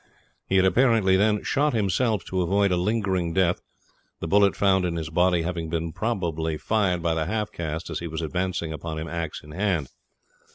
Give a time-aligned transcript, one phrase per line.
[0.47, 3.61] He had apparently then shot himself to avoid a lingering death,
[4.19, 7.99] the bullet found in his body having been probably fired by the half caste as
[7.99, 9.89] he was advancing upon him axe in hand.